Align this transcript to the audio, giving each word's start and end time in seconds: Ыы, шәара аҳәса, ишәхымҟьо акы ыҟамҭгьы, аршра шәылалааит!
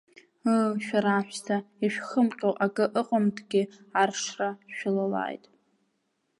Ыы, 0.53 0.69
шәара 0.85 1.11
аҳәса, 1.17 1.57
ишәхымҟьо 1.85 2.49
акы 2.65 2.85
ыҟамҭгьы, 2.99 3.63
аршра 4.01 4.49
шәылалааит! 4.75 5.45